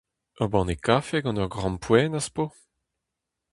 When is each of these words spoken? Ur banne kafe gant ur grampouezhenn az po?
Ur 0.39 0.47
banne 0.51 0.75
kafe 0.85 1.17
gant 1.23 1.41
ur 1.41 1.51
grampouezhenn 1.55 2.19
az 2.19 2.27
po? 2.35 2.45